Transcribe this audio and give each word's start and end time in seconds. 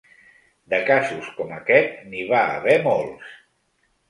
De 0.73 0.79
casos 0.87 1.27
com 1.41 1.53
aquest, 1.57 2.01
n'hi 2.09 2.25
va 2.33 2.41
haver 2.57 2.79
molts. 2.89 3.31